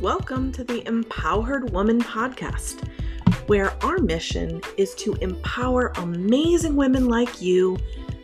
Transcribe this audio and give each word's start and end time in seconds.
Welcome 0.00 0.50
to 0.52 0.64
the 0.64 0.82
Empowered 0.88 1.72
Woman 1.72 2.00
Podcast, 2.00 2.88
where 3.48 3.70
our 3.84 3.98
mission 3.98 4.62
is 4.78 4.94
to 4.94 5.12
empower 5.16 5.92
amazing 5.96 6.74
women 6.74 7.04
like 7.04 7.42
you 7.42 7.76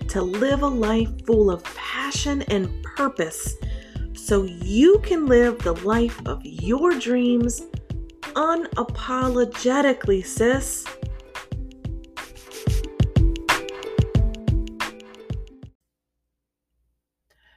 to 0.08 0.22
live 0.22 0.62
a 0.62 0.66
life 0.66 1.10
full 1.26 1.50
of 1.50 1.62
passion 1.74 2.40
and 2.48 2.82
purpose 2.82 3.56
so 4.14 4.44
you 4.44 5.00
can 5.00 5.26
live 5.26 5.58
the 5.58 5.74
life 5.84 6.18
of 6.26 6.40
your 6.46 6.98
dreams 6.98 7.60
unapologetically, 8.22 10.24
sis. 10.24 10.86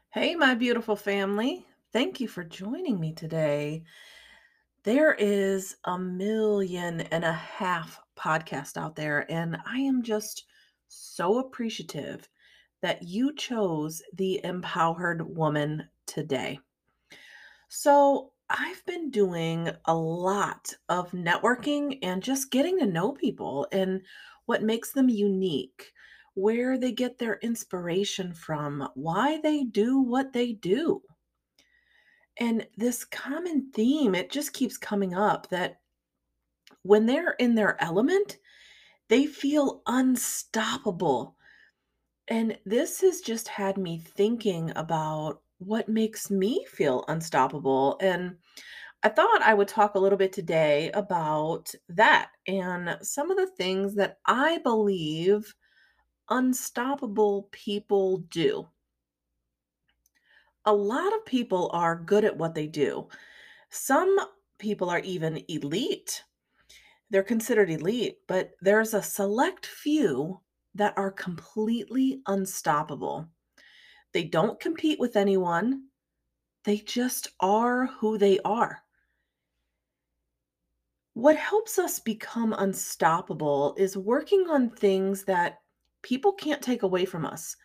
Hey, 0.09 0.35
my 0.35 0.55
beautiful 0.55 0.97
family. 0.97 1.68
Thank 1.91 2.19
you 2.19 2.27
for 2.27 2.43
joining 2.43 2.99
me 2.99 3.13
today. 3.13 3.81
There 4.83 5.15
is 5.15 5.75
a 5.85 5.97
million 5.97 7.01
and 7.01 7.23
a 7.23 7.33
half 7.33 7.99
podcast 8.15 8.77
out 8.77 8.95
there, 8.95 9.25
and 9.31 9.57
I 9.65 9.79
am 9.79 10.03
just 10.03 10.45
so 10.87 11.39
appreciative 11.39 12.29
that 12.83 13.01
you 13.01 13.33
chose 13.33 14.03
the 14.13 14.39
empowered 14.43 15.35
woman 15.35 15.89
today. 16.05 16.59
So, 17.69 18.33
I've 18.51 18.85
been 18.85 19.09
doing 19.09 19.71
a 19.85 19.95
lot 19.95 20.71
of 20.89 21.11
networking 21.11 21.97
and 22.03 22.21
just 22.21 22.51
getting 22.51 22.77
to 22.79 22.85
know 22.85 23.13
people 23.13 23.67
and 23.71 24.01
what 24.45 24.61
makes 24.61 24.91
them 24.91 25.09
unique, 25.09 25.91
where 26.35 26.77
they 26.77 26.91
get 26.91 27.17
their 27.17 27.39
inspiration 27.41 28.31
from, 28.31 28.87
why 28.93 29.39
they 29.41 29.63
do 29.63 29.99
what 29.99 30.33
they 30.33 30.53
do. 30.53 31.01
And 32.39 32.65
this 32.77 33.03
common 33.03 33.69
theme, 33.71 34.15
it 34.15 34.31
just 34.31 34.53
keeps 34.53 34.77
coming 34.77 35.13
up 35.13 35.49
that 35.49 35.81
when 36.83 37.05
they're 37.05 37.35
in 37.39 37.53
their 37.55 37.81
element, 37.83 38.37
they 39.09 39.25
feel 39.25 39.81
unstoppable. 39.87 41.35
And 42.29 42.57
this 42.65 43.01
has 43.01 43.21
just 43.21 43.47
had 43.47 43.77
me 43.77 43.99
thinking 43.99 44.71
about 44.75 45.41
what 45.57 45.89
makes 45.89 46.31
me 46.31 46.65
feel 46.65 47.03
unstoppable. 47.09 47.97
And 48.01 48.37
I 49.03 49.09
thought 49.09 49.41
I 49.41 49.53
would 49.53 49.67
talk 49.67 49.95
a 49.95 49.99
little 49.99 50.17
bit 50.17 50.31
today 50.31 50.91
about 50.93 51.73
that 51.89 52.31
and 52.47 52.97
some 53.01 53.31
of 53.31 53.37
the 53.37 53.47
things 53.47 53.95
that 53.95 54.19
I 54.25 54.59
believe 54.59 55.53
unstoppable 56.29 57.49
people 57.51 58.19
do. 58.29 58.67
A 60.69 60.73
lot 60.73 61.15
of 61.15 61.25
people 61.25 61.71
are 61.73 61.95
good 61.95 62.23
at 62.23 62.37
what 62.37 62.53
they 62.53 62.67
do. 62.67 63.07
Some 63.71 64.15
people 64.59 64.87
are 64.87 64.99
even 64.99 65.43
elite. 65.47 66.23
They're 67.09 67.23
considered 67.23 67.71
elite, 67.71 68.19
but 68.27 68.51
there's 68.61 68.93
a 68.93 69.01
select 69.01 69.65
few 69.65 70.39
that 70.75 70.95
are 70.95 71.09
completely 71.09 72.21
unstoppable. 72.27 73.27
They 74.13 74.25
don't 74.25 74.59
compete 74.59 74.99
with 74.99 75.15
anyone. 75.15 75.85
They 76.65 76.77
just 76.77 77.29
are 77.39 77.87
who 77.87 78.19
they 78.19 78.37
are. 78.45 78.83
What 81.15 81.35
helps 81.35 81.79
us 81.79 81.97
become 81.99 82.53
unstoppable 82.53 83.73
is 83.75 83.97
working 83.97 84.45
on 84.51 84.69
things 84.69 85.23
that 85.23 85.61
people 86.03 86.31
can't 86.31 86.61
take 86.61 86.83
away 86.83 87.05
from 87.05 87.25
us. 87.25 87.57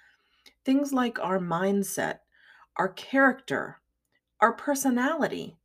Things 0.65 0.91
like 0.91 1.19
our 1.19 1.39
mindset, 1.39 2.21
our 2.77 2.89
character, 2.89 3.79
our 4.41 4.53
personality, 4.53 5.57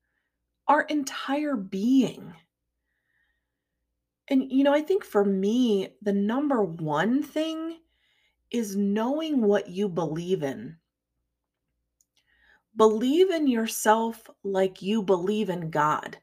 our 0.68 0.82
entire 0.84 1.56
being. 1.56 2.34
And, 4.28 4.52
you 4.52 4.64
know, 4.64 4.74
I 4.74 4.82
think 4.82 5.04
for 5.04 5.26
me, 5.26 5.90
the 6.02 6.14
number 6.14 6.64
one 6.64 7.24
thing 7.24 7.80
is 8.52 8.76
knowing 8.76 9.42
what 9.42 9.70
you 9.70 9.90
believe 9.90 10.44
in. 10.44 10.78
Believe 12.76 13.32
in 13.32 13.48
yourself 13.48 14.30
like 14.44 14.82
you 14.82 15.02
believe 15.02 15.50
in 15.50 15.70
God. 15.72 16.18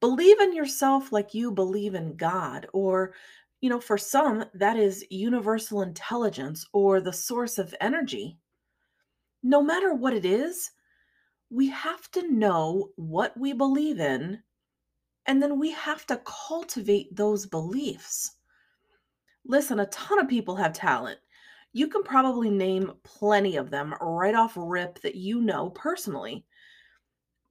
Believe 0.00 0.40
in 0.40 0.54
yourself 0.54 1.10
like 1.10 1.32
you 1.32 1.50
believe 1.50 1.94
in 1.94 2.16
God. 2.16 2.66
Or, 2.74 3.14
you 3.62 3.70
know, 3.70 3.80
for 3.80 3.96
some, 3.96 4.44
that 4.54 4.76
is 4.76 5.06
universal 5.10 5.82
intelligence 5.82 6.66
or 6.72 7.00
the 7.00 7.12
source 7.12 7.58
of 7.58 7.74
energy. 7.80 8.38
No 9.42 9.62
matter 9.62 9.94
what 9.94 10.14
it 10.14 10.24
is, 10.24 10.70
we 11.50 11.68
have 11.68 12.10
to 12.12 12.30
know 12.32 12.90
what 12.96 13.38
we 13.38 13.52
believe 13.52 14.00
in, 14.00 14.42
and 15.26 15.42
then 15.42 15.58
we 15.58 15.70
have 15.72 16.06
to 16.06 16.20
cultivate 16.24 17.14
those 17.14 17.46
beliefs. 17.46 18.32
Listen, 19.44 19.80
a 19.80 19.86
ton 19.86 20.18
of 20.18 20.28
people 20.28 20.56
have 20.56 20.72
talent. 20.72 21.18
You 21.72 21.88
can 21.88 22.02
probably 22.02 22.50
name 22.50 22.92
plenty 23.04 23.56
of 23.56 23.70
them 23.70 23.94
right 24.00 24.34
off 24.34 24.54
rip 24.56 25.00
that 25.02 25.14
you 25.14 25.40
know 25.40 25.70
personally. 25.70 26.44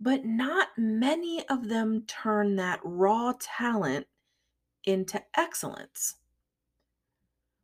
But 0.02 0.26
not 0.26 0.70
many 0.78 1.48
of 1.48 1.70
them 1.70 2.04
turn 2.08 2.56
that 2.58 2.80
raw 2.84 3.34
talent 3.40 4.08
into 4.84 5.22
excellence. 5.38 6.16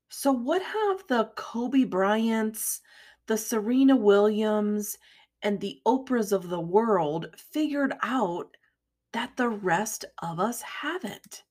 So, 0.09 0.31
what 0.31 0.61
have 0.61 1.03
the 1.07 1.31
Kobe 1.35 1.83
Bryants, 1.83 2.81
the 3.31 3.37
Serena 3.37 3.95
Williams, 3.95 4.97
and 5.41 5.61
the 5.61 5.79
Oprahs 5.87 6.33
of 6.33 6.49
the 6.49 6.59
world 6.59 7.27
figured 7.37 7.93
out 8.03 8.57
that 9.13 9.37
the 9.37 9.47
rest 9.47 10.03
of 10.21 10.37
us 10.37 10.61
haven't? 10.61 11.43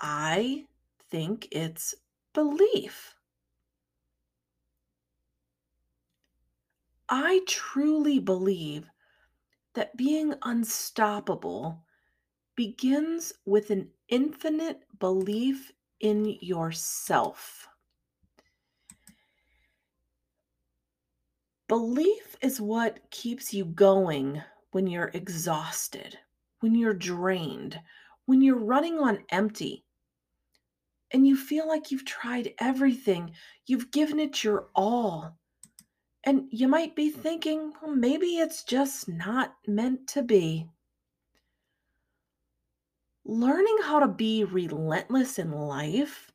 I 0.00 0.66
think 1.08 1.46
it's 1.52 1.94
belief. 2.32 3.14
I 7.08 7.42
truly 7.46 8.18
believe 8.18 8.90
that 9.74 9.96
being 9.96 10.34
unstoppable 10.42 11.84
begins 12.56 13.32
with 13.46 13.70
an 13.70 13.88
infinite 14.08 14.82
belief 14.98 15.70
in 16.00 16.38
yourself. 16.40 17.68
Belief 21.72 22.36
is 22.42 22.60
what 22.60 23.00
keeps 23.10 23.54
you 23.54 23.64
going 23.64 24.42
when 24.72 24.86
you're 24.86 25.10
exhausted, 25.14 26.18
when 26.60 26.74
you're 26.74 26.92
drained, 26.92 27.80
when 28.26 28.42
you're 28.42 28.58
running 28.58 28.98
on 28.98 29.24
empty, 29.30 29.82
and 31.12 31.26
you 31.26 31.34
feel 31.34 31.66
like 31.66 31.90
you've 31.90 32.04
tried 32.04 32.52
everything, 32.58 33.32
you've 33.64 33.90
given 33.90 34.20
it 34.20 34.44
your 34.44 34.68
all, 34.74 35.38
and 36.24 36.44
you 36.50 36.68
might 36.68 36.94
be 36.94 37.08
thinking, 37.08 37.72
well, 37.80 37.96
maybe 37.96 38.36
it's 38.36 38.64
just 38.64 39.08
not 39.08 39.54
meant 39.66 40.06
to 40.08 40.22
be. 40.22 40.68
Learning 43.24 43.78
how 43.82 43.98
to 43.98 44.08
be 44.08 44.44
relentless 44.44 45.38
in 45.38 45.52
life, 45.52 46.30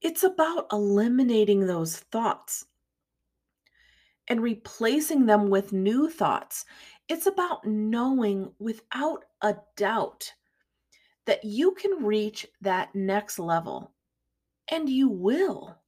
it's 0.00 0.22
about 0.22 0.68
eliminating 0.70 1.66
those 1.66 1.96
thoughts 1.96 2.66
and 4.28 4.42
replacing 4.42 5.26
them 5.26 5.48
with 5.48 5.72
new 5.72 6.08
thoughts. 6.08 6.64
It's 7.08 7.26
about 7.26 7.64
knowing 7.64 8.52
without 8.58 9.24
a 9.42 9.56
doubt 9.76 10.32
that 11.24 11.44
you 11.44 11.72
can 11.72 12.04
reach 12.04 12.46
that 12.60 12.94
next 12.94 13.38
level. 13.38 13.92
And 14.70 14.88
you 14.88 15.08
will, 15.08 15.78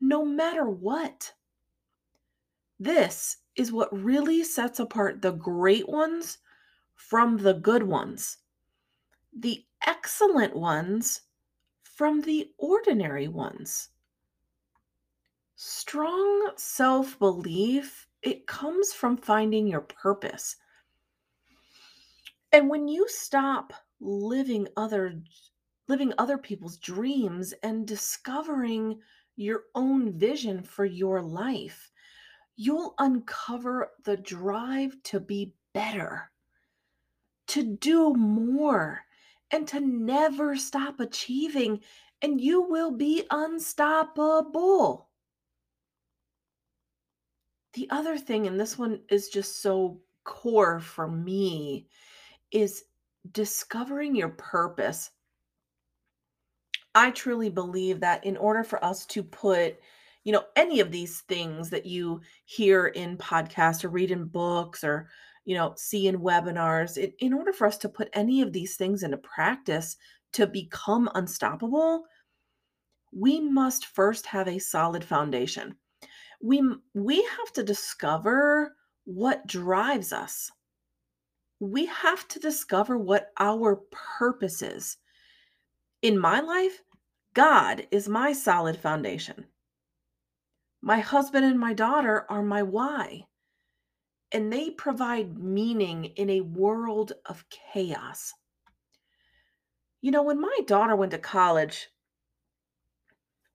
no 0.00 0.24
matter 0.24 0.68
what. 0.68 1.32
This 2.80 3.36
is 3.54 3.70
what 3.70 3.92
really 3.92 4.42
sets 4.42 4.80
apart 4.80 5.22
the 5.22 5.32
great 5.32 5.88
ones 5.88 6.38
from 6.94 7.36
the 7.36 7.54
good 7.54 7.82
ones, 7.82 8.38
the 9.38 9.64
excellent 9.86 10.56
ones 10.56 11.22
from 11.82 12.22
the 12.22 12.50
ordinary 12.58 13.28
ones. 13.28 13.90
Strong 15.64 16.50
self-belief, 16.56 18.08
it 18.20 18.48
comes 18.48 18.92
from 18.92 19.16
finding 19.16 19.64
your 19.64 19.82
purpose. 19.82 20.56
And 22.50 22.68
when 22.68 22.88
you 22.88 23.06
stop 23.08 23.72
living 24.00 24.66
other 24.76 25.22
living 25.86 26.12
other 26.18 26.36
people's 26.36 26.78
dreams 26.78 27.54
and 27.62 27.86
discovering 27.86 28.98
your 29.36 29.62
own 29.76 30.18
vision 30.18 30.64
for 30.64 30.84
your 30.84 31.22
life, 31.22 31.92
you'll 32.56 32.96
uncover 32.98 33.92
the 34.02 34.16
drive 34.16 35.00
to 35.04 35.20
be 35.20 35.54
better, 35.72 36.32
to 37.46 37.62
do 37.62 38.14
more, 38.14 39.04
and 39.52 39.68
to 39.68 39.78
never 39.78 40.56
stop 40.56 40.98
achieving, 40.98 41.80
and 42.20 42.40
you 42.40 42.62
will 42.62 42.90
be 42.90 43.22
unstoppable. 43.30 45.08
The 47.74 47.88
other 47.90 48.18
thing, 48.18 48.46
and 48.46 48.60
this 48.60 48.78
one 48.78 49.00
is 49.08 49.28
just 49.28 49.62
so 49.62 50.00
core 50.24 50.78
for 50.80 51.08
me 51.08 51.88
is 52.50 52.84
discovering 53.32 54.14
your 54.14 54.30
purpose. 54.30 55.10
I 56.94 57.10
truly 57.12 57.48
believe 57.48 58.00
that 58.00 58.24
in 58.24 58.36
order 58.36 58.62
for 58.62 58.84
us 58.84 59.06
to 59.06 59.22
put, 59.22 59.76
you 60.24 60.32
know, 60.32 60.44
any 60.56 60.80
of 60.80 60.90
these 60.90 61.20
things 61.22 61.70
that 61.70 61.86
you 61.86 62.20
hear 62.44 62.88
in 62.88 63.16
podcasts 63.16 63.84
or 63.84 63.88
read 63.88 64.10
in 64.10 64.26
books 64.26 64.84
or, 64.84 65.08
you 65.46 65.56
know, 65.56 65.72
see 65.76 66.08
in 66.08 66.18
webinars, 66.18 66.98
in, 66.98 67.12
in 67.20 67.32
order 67.32 67.52
for 67.52 67.66
us 67.66 67.78
to 67.78 67.88
put 67.88 68.10
any 68.12 68.42
of 68.42 68.52
these 68.52 68.76
things 68.76 69.02
into 69.02 69.16
practice 69.16 69.96
to 70.32 70.46
become 70.46 71.08
unstoppable, 71.14 72.04
we 73.12 73.40
must 73.40 73.86
first 73.86 74.26
have 74.26 74.48
a 74.48 74.58
solid 74.58 75.02
foundation. 75.02 75.74
We 76.42 76.62
we 76.92 77.22
have 77.22 77.52
to 77.54 77.62
discover 77.62 78.76
what 79.04 79.46
drives 79.46 80.12
us. 80.12 80.50
We 81.60 81.86
have 81.86 82.26
to 82.28 82.40
discover 82.40 82.98
what 82.98 83.30
our 83.38 83.82
purpose 84.18 84.60
is. 84.62 84.96
In 86.02 86.18
my 86.18 86.40
life, 86.40 86.82
God 87.34 87.86
is 87.92 88.08
my 88.08 88.32
solid 88.32 88.76
foundation. 88.76 89.46
My 90.82 90.98
husband 90.98 91.44
and 91.44 91.60
my 91.60 91.72
daughter 91.72 92.26
are 92.28 92.42
my 92.42 92.64
why, 92.64 93.26
and 94.32 94.52
they 94.52 94.70
provide 94.70 95.38
meaning 95.38 96.06
in 96.16 96.28
a 96.28 96.40
world 96.40 97.12
of 97.26 97.44
chaos. 97.50 98.32
You 100.00 100.10
know, 100.10 100.24
when 100.24 100.40
my 100.40 100.58
daughter 100.66 100.96
went 100.96 101.12
to 101.12 101.18
college, 101.18 101.88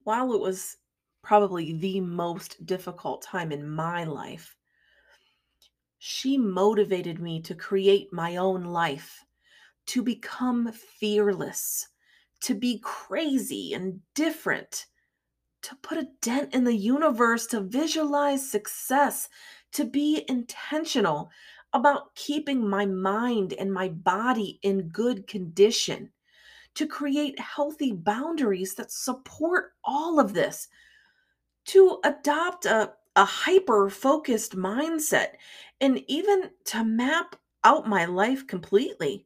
while 0.03 0.31
it 0.33 0.39
was 0.39 0.77
probably 1.21 1.73
the 1.73 1.99
most 1.99 2.65
difficult 2.65 3.21
time 3.21 3.51
in 3.51 3.69
my 3.69 4.03
life, 4.03 4.55
she 5.99 6.37
motivated 6.37 7.19
me 7.19 7.41
to 7.41 7.55
create 7.55 8.13
my 8.13 8.37
own 8.37 8.63
life, 8.63 9.25
to 9.87 10.03
become 10.03 10.71
fearless, 10.71 11.87
to 12.41 12.53
be 12.53 12.79
crazy 12.83 13.73
and 13.73 13.99
different, 14.13 14.85
to 15.63 15.75
put 15.81 15.97
a 15.97 16.07
dent 16.21 16.53
in 16.53 16.63
the 16.63 16.75
universe, 16.75 17.47
to 17.47 17.61
visualize 17.61 18.49
success, 18.49 19.27
to 19.71 19.85
be 19.85 20.23
intentional 20.29 21.29
about 21.73 22.13
keeping 22.15 22.67
my 22.67 22.85
mind 22.85 23.53
and 23.53 23.73
my 23.73 23.89
body 23.89 24.59
in 24.61 24.87
good 24.89 25.27
condition, 25.27 26.09
to 26.75 26.87
create 26.87 27.39
healthy 27.39 27.91
boundaries 27.91 28.75
that 28.75 28.91
support 28.91 29.73
all 29.83 30.19
of 30.19 30.33
this, 30.33 30.67
to 31.67 31.99
adopt 32.03 32.65
a, 32.65 32.93
a 33.15 33.25
hyper 33.25 33.89
focused 33.89 34.55
mindset, 34.55 35.33
and 35.79 36.03
even 36.07 36.49
to 36.65 36.83
map 36.83 37.35
out 37.63 37.87
my 37.87 38.05
life 38.05 38.47
completely. 38.47 39.25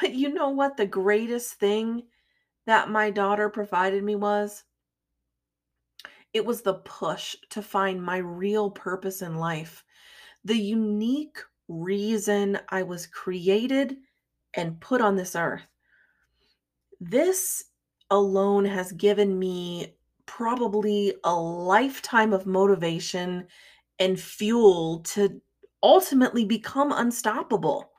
But 0.00 0.14
you 0.14 0.32
know 0.32 0.50
what 0.50 0.76
the 0.76 0.86
greatest 0.86 1.54
thing 1.54 2.04
that 2.66 2.90
my 2.90 3.10
daughter 3.10 3.48
provided 3.48 4.02
me 4.02 4.16
was? 4.16 4.64
It 6.32 6.46
was 6.46 6.62
the 6.62 6.74
push 6.74 7.36
to 7.50 7.60
find 7.60 8.02
my 8.02 8.16
real 8.16 8.70
purpose 8.70 9.20
in 9.20 9.36
life, 9.36 9.84
the 10.44 10.56
unique 10.56 11.38
reason 11.68 12.58
I 12.68 12.84
was 12.84 13.06
created 13.06 13.96
and 14.54 14.80
put 14.80 15.00
on 15.00 15.16
this 15.16 15.36
earth. 15.36 15.66
This 17.00 17.64
alone 18.10 18.64
has 18.64 18.92
given 18.92 19.38
me 19.38 19.96
probably 20.26 21.14
a 21.24 21.34
lifetime 21.34 22.32
of 22.32 22.46
motivation 22.46 23.46
and 23.98 24.20
fuel 24.20 25.00
to 25.00 25.40
ultimately 25.82 26.44
become 26.44 26.92
unstoppable. 26.92 27.90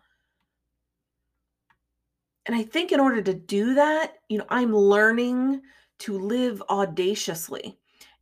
And 2.45 2.55
I 2.55 2.63
think 2.63 2.91
in 2.91 2.99
order 2.99 3.21
to 3.21 3.33
do 3.33 3.75
that, 3.75 4.15
you 4.29 4.37
know, 4.37 4.45
I'm 4.49 4.75
learning 4.75 5.61
to 5.99 6.17
live 6.17 6.61
audaciously. 6.69 7.77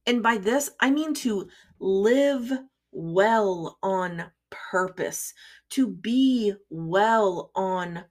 And 0.05 0.21
by 0.21 0.37
this, 0.37 0.69
I 0.79 0.91
mean 0.91 1.13
to 1.15 1.47
live 1.79 2.51
well 2.91 3.77
on 3.81 4.25
purpose, 4.49 5.33
to 5.71 5.87
be 5.87 6.53
well 6.69 7.51
on 7.55 8.03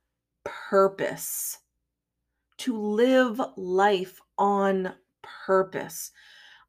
purpose, 0.45 1.59
to 2.59 2.77
live 2.77 3.41
life 3.57 4.21
on 4.39 4.95
purpose. 5.47 6.11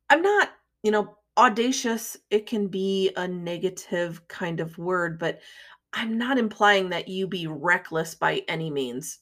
I'm 0.09 0.21
not, 0.21 0.49
you 0.83 0.91
know, 0.91 1.17
audacious, 1.37 2.17
it 2.29 2.45
can 2.45 2.67
be 2.67 3.11
a 3.15 3.27
negative 3.27 4.27
kind 4.27 4.59
of 4.59 4.77
word, 4.77 5.17
but 5.17 5.39
I'm 5.93 6.17
not 6.17 6.37
implying 6.37 6.89
that 6.89 7.07
you 7.07 7.27
be 7.27 7.47
reckless 7.47 8.15
by 8.15 8.43
any 8.47 8.69
means. 8.69 9.19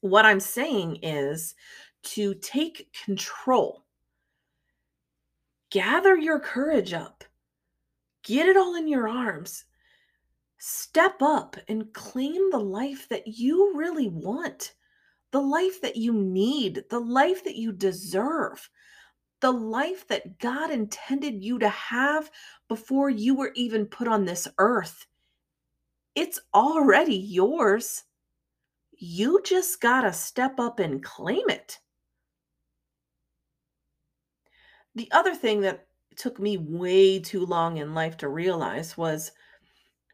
What 0.00 0.24
I'm 0.24 0.40
saying 0.40 1.00
is 1.02 1.54
to 2.02 2.34
take 2.34 2.96
control, 3.04 3.84
gather 5.70 6.16
your 6.16 6.40
courage 6.40 6.92
up, 6.92 7.24
get 8.22 8.48
it 8.48 8.56
all 8.56 8.76
in 8.76 8.88
your 8.88 9.08
arms, 9.08 9.64
step 10.58 11.22
up 11.22 11.56
and 11.68 11.92
claim 11.92 12.50
the 12.50 12.58
life 12.58 13.08
that 13.08 13.26
you 13.26 13.72
really 13.76 14.08
want, 14.08 14.74
the 15.32 15.40
life 15.40 15.80
that 15.82 15.96
you 15.96 16.12
need, 16.12 16.84
the 16.90 16.98
life 16.98 17.44
that 17.44 17.56
you 17.56 17.72
deserve, 17.72 18.68
the 19.40 19.50
life 19.50 20.06
that 20.08 20.38
God 20.38 20.70
intended 20.70 21.42
you 21.42 21.58
to 21.58 21.68
have 21.68 22.30
before 22.68 23.10
you 23.10 23.34
were 23.34 23.52
even 23.54 23.86
put 23.86 24.08
on 24.08 24.24
this 24.24 24.48
earth. 24.58 25.06
It's 26.14 26.40
already 26.52 27.16
yours. 27.16 28.02
You 28.92 29.40
just 29.44 29.80
got 29.80 30.02
to 30.02 30.12
step 30.12 30.58
up 30.58 30.78
and 30.78 31.02
claim 31.02 31.48
it. 31.48 31.78
The 34.94 35.08
other 35.12 35.34
thing 35.34 35.60
that 35.62 35.86
took 36.16 36.38
me 36.38 36.58
way 36.58 37.20
too 37.20 37.46
long 37.46 37.78
in 37.78 37.94
life 37.94 38.16
to 38.18 38.28
realize 38.28 38.96
was 38.96 39.32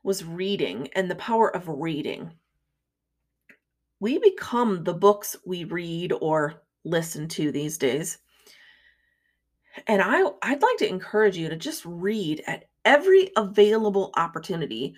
was 0.04 0.24
reading 0.24 0.88
and 0.94 1.10
the 1.10 1.16
power 1.16 1.54
of 1.56 1.66
reading. 1.66 2.32
We 4.00 4.18
become 4.18 4.84
the 4.84 4.94
books 4.94 5.36
we 5.44 5.64
read 5.64 6.12
or 6.20 6.62
listen 6.84 7.28
to 7.28 7.50
these 7.50 7.78
days. 7.78 8.18
And 9.86 10.00
I 10.02 10.22
I'd 10.42 10.62
like 10.62 10.76
to 10.78 10.88
encourage 10.88 11.36
you 11.36 11.48
to 11.48 11.56
just 11.56 11.84
read 11.84 12.42
at 12.46 12.64
every 12.84 13.30
available 13.36 14.12
opportunity 14.16 14.94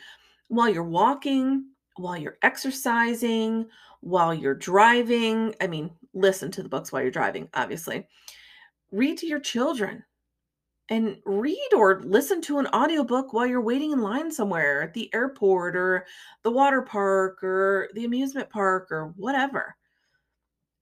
while 0.48 0.68
you're 0.68 0.84
walking, 0.84 1.64
while 1.96 2.16
you're 2.16 2.38
exercising, 2.42 3.66
while 4.00 4.32
you're 4.32 4.54
driving. 4.54 5.54
I 5.60 5.66
mean, 5.66 5.90
listen 6.14 6.50
to 6.52 6.62
the 6.62 6.68
books 6.68 6.92
while 6.92 7.02
you're 7.02 7.10
driving, 7.10 7.48
obviously. 7.54 8.06
Read 8.92 9.18
to 9.18 9.26
your 9.26 9.40
children 9.40 10.04
and 10.88 11.18
read 11.24 11.70
or 11.76 12.00
listen 12.02 12.40
to 12.42 12.58
an 12.58 12.66
audiobook 12.68 13.32
while 13.32 13.46
you're 13.46 13.60
waiting 13.60 13.92
in 13.92 14.00
line 14.00 14.30
somewhere 14.30 14.82
at 14.82 14.94
the 14.94 15.12
airport 15.14 15.76
or 15.76 16.06
the 16.42 16.50
water 16.50 16.82
park 16.82 17.42
or 17.42 17.88
the 17.94 18.04
amusement 18.04 18.48
park 18.48 18.88
or 18.90 19.12
whatever. 19.16 19.76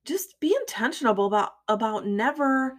Just 0.05 0.39
be 0.39 0.57
intentional 0.61 1.27
about 1.27 1.53
about 1.69 2.07
never 2.07 2.75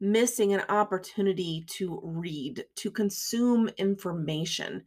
missing 0.00 0.52
an 0.52 0.62
opportunity 0.68 1.64
to 1.68 2.00
read, 2.02 2.64
to 2.74 2.90
consume 2.90 3.68
information 3.76 4.84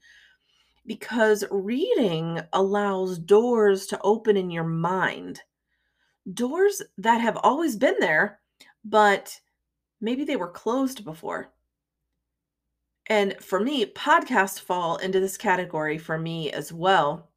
because 0.85 1.43
reading 1.49 2.41
allows 2.53 3.17
doors 3.17 3.87
to 3.87 3.99
open 4.01 4.35
in 4.37 4.51
your 4.51 4.65
mind. 4.65 5.41
Doors 6.31 6.81
that 6.97 7.21
have 7.21 7.37
always 7.37 7.75
been 7.75 7.95
there, 7.99 8.39
but 8.83 9.39
maybe 10.01 10.25
they 10.25 10.35
were 10.35 10.49
closed 10.51 11.05
before. 11.05 11.51
And 13.07 13.35
for 13.39 13.59
me, 13.59 13.85
podcasts 13.85 14.59
fall 14.59 14.97
into 14.97 15.19
this 15.19 15.37
category 15.37 15.97
for 15.97 16.17
me 16.17 16.51
as 16.51 16.73
well. 16.73 17.29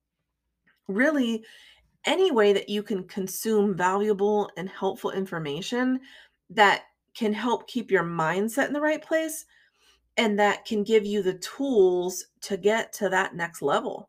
Really, 0.87 1.45
any 2.05 2.31
way 2.31 2.53
that 2.53 2.69
you 2.69 2.83
can 2.83 3.05
consume 3.05 3.77
valuable 3.77 4.51
and 4.57 4.69
helpful 4.69 5.11
information 5.11 6.01
that 6.51 6.85
can 7.15 7.33
help 7.33 7.69
keep 7.69 7.91
your 7.91 8.05
mindset 8.05 8.69
in 8.69 8.73
the 8.73 8.81
right 8.81 9.03
place 9.03 9.45
and 10.17 10.39
that 10.39 10.65
can 10.65 10.83
give 10.83 11.05
you 11.05 11.23
the 11.23 11.39
tools 11.39 12.25
to 12.41 12.57
get 12.57 12.93
to 12.95 13.09
that 13.09 13.35
next 13.35 13.61
level. 13.61 14.09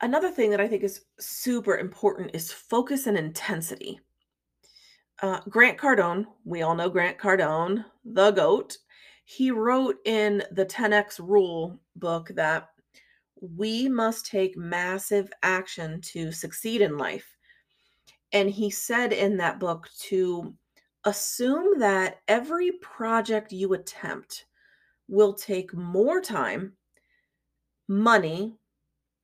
Another 0.00 0.30
thing 0.30 0.50
that 0.50 0.60
I 0.60 0.66
think 0.66 0.82
is 0.82 1.04
super 1.20 1.76
important 1.76 2.30
is 2.34 2.50
focus 2.50 3.06
and 3.06 3.16
intensity. 3.16 4.00
Uh, 5.22 5.40
Grant 5.48 5.78
Cardone, 5.78 6.26
we 6.44 6.62
all 6.62 6.74
know 6.74 6.90
Grant 6.90 7.16
Cardone, 7.16 7.84
the 8.04 8.32
GOAT, 8.32 8.76
he 9.24 9.52
wrote 9.52 9.96
in 10.04 10.42
the 10.50 10.66
10X 10.66 11.20
Rule 11.20 11.78
book 11.96 12.28
that 12.34 12.68
we 13.40 13.88
must 13.88 14.26
take 14.26 14.56
massive 14.56 15.32
action 15.44 16.00
to 16.00 16.32
succeed 16.32 16.80
in 16.80 16.98
life. 16.98 17.36
And 18.32 18.50
he 18.50 18.68
said 18.68 19.12
in 19.12 19.36
that 19.36 19.60
book 19.60 19.88
to 20.08 20.54
assume 21.04 21.78
that 21.78 22.20
every 22.28 22.72
project 22.80 23.52
you 23.52 23.74
attempt, 23.74 24.46
will 25.08 25.34
take 25.34 25.74
more 25.74 26.20
time, 26.20 26.72
money, 27.88 28.56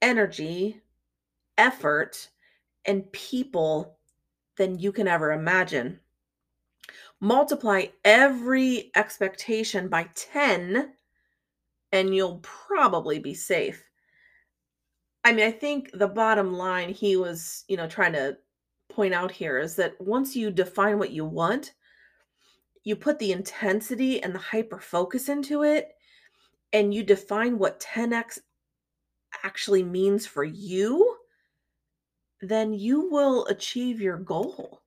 energy, 0.03 0.81
effort, 1.57 2.29
and 2.85 3.11
people 3.13 3.98
than 4.59 4.79
you 4.79 4.93
can 4.93 5.09
ever 5.09 5.33
imagine. 5.33 6.01
Multiply 7.21 7.87
every 8.05 8.91
expectation 8.95 9.89
by 9.89 10.09
10 10.15 10.93
and 11.93 12.15
you'll 12.15 12.39
probably 12.43 13.19
be 13.19 13.35
safe. 13.35 13.83
I 15.25 15.33
mean, 15.33 15.47
I 15.47 15.51
think 15.51 15.91
the 15.95 16.09
bottom 16.09 16.53
line 16.53 16.91
he 16.91 17.17
was, 17.17 17.65
you 17.69 17.77
know, 17.77 17.89
trying 17.89 18.13
to 18.13 18.37
point 18.89 19.15
out 19.15 19.31
here 19.31 19.59
is 19.59 19.75
that 19.77 19.95
once 20.01 20.37
you 20.37 20.51
define 20.51 20.99
what 20.99 21.11
you 21.11 21.25
want, 21.25 21.73
you 22.85 22.97
put 22.97 23.19
the 23.19 23.33
intensity 23.33 24.23
and 24.23 24.35
the 24.35 24.39
hyper 24.39 24.79
focus 24.79 25.29
into 25.29 25.63
it, 25.63 25.91
and 26.73 26.95
you 26.95 27.03
define 27.03 27.59
what 27.59 27.81
10x 27.81 28.39
actually 29.43 29.83
means 29.83 30.27
for 30.27 30.45
you, 30.45 31.08
then 32.41 32.73
you 32.73 33.11
will 33.11 33.47
achieve 33.47 34.01
your 34.01 34.19
goal. 34.19 34.83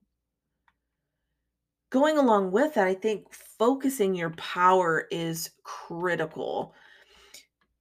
Going 1.90 2.16
along 2.16 2.52
with 2.52 2.74
that, 2.74 2.86
I 2.86 2.94
think 2.94 3.32
focusing 3.32 4.14
your 4.14 4.30
power 4.30 5.06
is 5.10 5.50
critical. 5.62 6.74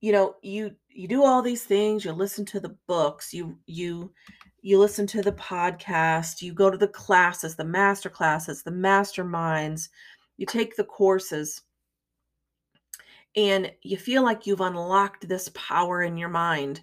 You 0.01 0.11
know, 0.11 0.35
you 0.41 0.75
you 0.89 1.07
do 1.07 1.23
all 1.23 1.41
these 1.41 1.63
things, 1.63 2.03
you 2.03 2.11
listen 2.11 2.45
to 2.47 2.59
the 2.59 2.75
books, 2.87 3.33
you 3.33 3.57
you 3.67 4.11
you 4.61 4.77
listen 4.79 5.07
to 5.07 5.21
the 5.21 5.31
podcast, 5.31 6.41
you 6.41 6.53
go 6.53 6.69
to 6.69 6.77
the 6.77 6.87
classes, 6.87 7.55
the 7.55 7.63
master 7.63 8.09
classes, 8.09 8.63
the 8.63 8.71
masterminds, 8.71 9.89
you 10.37 10.45
take 10.45 10.75
the 10.75 10.83
courses 10.83 11.61
and 13.35 13.71
you 13.81 13.97
feel 13.97 14.23
like 14.23 14.45
you've 14.45 14.61
unlocked 14.61 15.27
this 15.27 15.49
power 15.53 16.03
in 16.03 16.17
your 16.17 16.29
mind. 16.29 16.81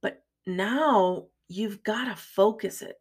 But 0.00 0.22
now 0.46 1.26
you've 1.48 1.82
got 1.82 2.06
to 2.06 2.16
focus 2.16 2.82
it. 2.82 3.00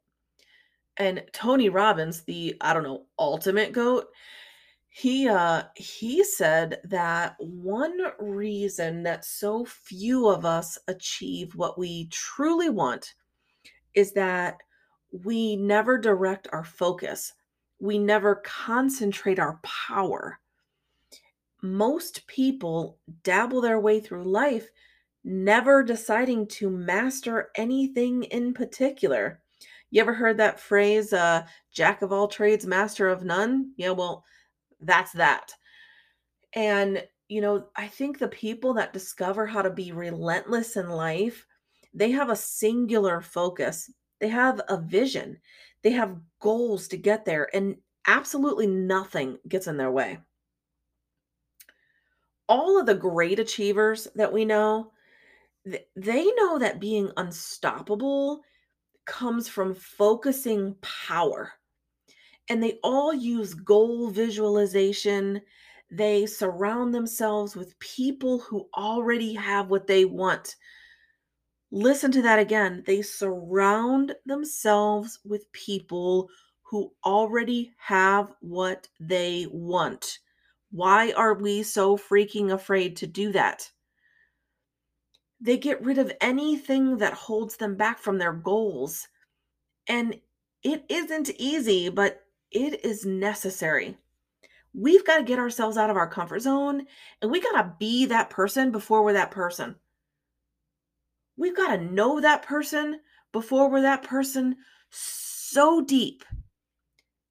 And 0.98 1.24
Tony 1.34 1.70
Robbins, 1.70 2.22
the 2.24 2.56
I 2.62 2.74
don't 2.74 2.84
know, 2.84 3.06
ultimate 3.18 3.72
goat, 3.72 4.08
he 4.90 5.28
uh 5.28 5.64
he 5.76 6.24
said 6.24 6.80
that 6.84 7.36
one 7.40 7.98
reason 8.20 9.02
that 9.04 9.26
so 9.26 9.66
few 9.66 10.28
of 10.28 10.46
us 10.46 10.78
achieve 10.88 11.56
what 11.56 11.80
we 11.80 12.08
truly 12.10 12.70
want 12.70 13.16
is 13.96 14.12
that 14.12 14.58
we 15.12 15.56
never 15.56 15.98
direct 15.98 16.48
our 16.52 16.64
focus. 16.64 17.34
We 17.80 17.98
never 17.98 18.36
concentrate 18.44 19.40
our 19.40 19.60
power. 19.64 20.40
Most 21.62 22.28
people 22.28 23.00
dabble 23.24 23.62
their 23.62 23.80
way 23.80 24.00
through 24.00 24.26
life 24.26 24.70
never 25.24 25.84
deciding 25.84 26.48
to 26.48 26.70
master 26.70 27.50
anything 27.56 28.24
in 28.24 28.54
particular. 28.54 29.42
You 29.92 30.02
ever 30.02 30.14
heard 30.14 30.38
that 30.38 30.60
phrase, 30.60 31.14
uh, 31.14 31.46
jack 31.72 32.02
of 32.02 32.12
all 32.12 32.28
trades, 32.28 32.66
master 32.66 33.10
of 33.10 33.24
none? 33.24 33.74
Yeah, 33.78 33.92
well, 33.92 34.26
that's 34.82 35.12
that. 35.14 35.54
And, 36.54 37.08
you 37.28 37.42
know, 37.42 37.68
I 37.76 37.88
think 37.88 38.18
the 38.18 38.28
people 38.28 38.74
that 38.74 38.94
discover 38.94 39.46
how 39.46 39.62
to 39.62 39.70
be 39.70 39.92
relentless 39.92 40.78
in 40.78 40.90
life, 40.90 41.46
they 41.94 42.12
have 42.12 42.30
a 42.30 42.36
singular 42.36 43.22
focus, 43.22 43.92
they 44.20 44.30
have 44.30 44.62
a 44.68 44.78
vision, 44.78 45.40
they 45.84 45.92
have 45.92 46.20
goals 46.40 46.88
to 46.88 46.98
get 46.98 47.24
there, 47.24 47.50
and 47.56 47.78
absolutely 48.08 48.68
nothing 48.68 49.38
gets 49.48 49.68
in 49.68 49.78
their 49.78 49.92
way. 49.92 50.18
All 52.50 52.80
of 52.80 52.86
the 52.86 52.96
great 52.96 53.40
achievers 53.40 54.08
that 54.16 54.34
we 54.34 54.44
know, 54.44 54.92
th- 55.66 55.88
they 55.96 56.26
know 56.34 56.60
that 56.60 56.80
being 56.80 57.12
unstoppable 57.18 58.42
comes 59.06 59.48
from 59.48 59.76
focusing 59.76 60.76
power. 60.82 61.52
And 62.50 62.62
they 62.62 62.80
all 62.84 63.14
use 63.14 63.54
goal 63.54 64.10
visualization. 64.10 65.42
They 65.90 66.26
surround 66.26 66.94
themselves 66.94 67.56
with 67.56 67.78
people 67.80 68.40
who 68.40 68.68
already 68.76 69.34
have 69.34 69.70
what 69.70 69.88
they 69.88 70.06
want. 70.06 70.56
Listen 71.72 72.12
to 72.12 72.22
that 72.22 72.40
again. 72.40 72.84
They 72.86 73.02
surround 73.02 74.14
themselves 74.26 75.20
with 75.26 75.52
people 75.54 76.30
who 76.62 76.92
already 77.06 77.74
have 77.78 78.34
what 78.42 78.88
they 79.00 79.48
want. 79.52 80.20
Why 80.72 81.12
are 81.14 81.36
we 81.36 81.64
so 81.64 81.98
freaking 81.98 82.52
afraid 82.52 82.96
to 82.98 83.08
do 83.08 83.32
that? 83.32 83.72
They 85.44 85.58
get 85.58 85.84
rid 85.84 85.98
of 85.98 86.14
anything 86.22 86.98
that 87.00 87.14
holds 87.14 87.58
them 87.58 87.76
back 87.76 88.00
from 88.00 88.18
their 88.18 88.32
goals. 88.32 89.10
And 89.88 90.16
it 90.64 90.86
isn't 90.88 91.32
easy, 91.32 91.90
but 91.90 92.22
it 92.50 92.86
is 92.86 93.06
necessary. 93.06 93.98
We've 94.74 95.06
got 95.06 95.18
to 95.18 95.24
get 95.24 95.40
ourselves 95.40 95.76
out 95.76 95.90
of 95.90 95.98
our 95.98 96.08
comfort 96.08 96.40
zone 96.40 96.86
and 97.22 97.30
we 97.30 97.42
got 97.42 97.62
to 97.62 97.74
be 97.78 98.06
that 98.06 98.30
person 98.30 98.72
before 98.72 99.04
we're 99.04 99.14
that 99.14 99.32
person. 99.32 99.76
We've 101.36 101.56
got 101.56 101.76
to 101.76 101.84
know 101.84 102.22
that 102.22 102.44
person 102.44 103.02
before 103.34 103.70
we're 103.70 103.82
that 103.82 104.04
person 104.04 104.56
so 104.92 105.82
deep 105.82 106.24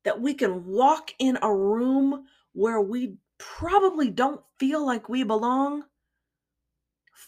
that 0.05 0.21
we 0.21 0.35
can 0.35 0.67
walk 0.67 1.13
in 1.19 1.39
a 1.41 1.55
room 1.55 2.27
where 2.53 2.83
we 2.83 3.17
probably 3.39 4.11
don't 4.11 4.43
feel 4.59 4.85
like 4.85 5.09
we 5.09 5.23
belong, 5.23 5.85